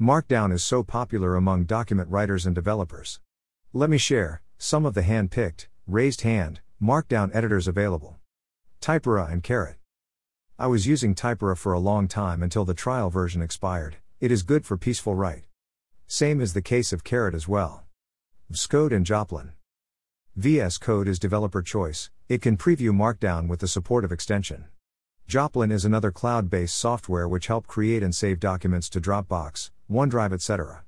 Markdown 0.00 0.52
is 0.52 0.62
so 0.62 0.84
popular 0.84 1.34
among 1.34 1.64
document 1.64 2.08
writers 2.08 2.46
and 2.46 2.54
developers. 2.54 3.18
Let 3.72 3.90
me 3.90 3.98
share 3.98 4.42
some 4.56 4.86
of 4.86 4.94
the 4.94 5.02
hand 5.02 5.32
picked, 5.32 5.68
raised 5.88 6.20
hand, 6.20 6.60
Markdown 6.80 7.34
editors 7.34 7.66
available. 7.66 8.16
Typora 8.80 9.28
and 9.28 9.42
Caret. 9.42 9.74
I 10.56 10.68
was 10.68 10.86
using 10.86 11.16
Typora 11.16 11.58
for 11.58 11.72
a 11.72 11.80
long 11.80 12.06
time 12.06 12.44
until 12.44 12.64
the 12.64 12.74
trial 12.74 13.10
version 13.10 13.42
expired. 13.42 13.96
It 14.20 14.30
is 14.30 14.44
good 14.44 14.64
for 14.64 14.76
peaceful 14.76 15.16
write. 15.16 15.46
Same 16.06 16.40
is 16.40 16.52
the 16.52 16.62
case 16.62 16.92
of 16.92 17.02
Caret 17.02 17.34
as 17.34 17.48
well. 17.48 17.82
Vscode 18.52 18.92
and 18.92 19.04
Joplin. 19.04 19.50
VS 20.36 20.78
Code 20.78 21.08
is 21.08 21.18
developer 21.18 21.60
choice, 21.60 22.08
it 22.28 22.40
can 22.40 22.56
preview 22.56 22.92
Markdown 22.92 23.48
with 23.48 23.58
the 23.58 23.66
support 23.66 24.04
of 24.04 24.12
extension. 24.12 24.66
Joplin 25.28 25.70
is 25.70 25.84
another 25.84 26.10
cloud 26.10 26.48
based 26.48 26.78
software 26.78 27.28
which 27.28 27.48
help 27.48 27.66
create 27.66 28.02
and 28.02 28.14
save 28.14 28.40
documents 28.40 28.88
to 28.88 28.98
Dropbox, 28.98 29.70
OneDrive, 29.90 30.32
etc. 30.32 30.84